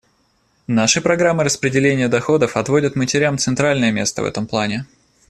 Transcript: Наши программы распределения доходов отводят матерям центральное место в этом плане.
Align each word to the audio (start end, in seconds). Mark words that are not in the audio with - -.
Наши 0.65 0.99
программы 0.99 1.43
распределения 1.43 2.07
доходов 2.07 2.57
отводят 2.57 2.95
матерям 2.95 3.37
центральное 3.37 3.91
место 3.91 4.23
в 4.23 4.25
этом 4.25 4.47
плане. 4.47 4.87